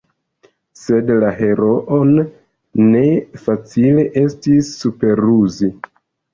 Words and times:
Sed 0.83 1.11
la 1.23 1.29
heroon 1.41 2.15
ne 2.95 3.05
facile 3.45 4.09
estis 4.25 4.75
superruzi. 4.83 5.75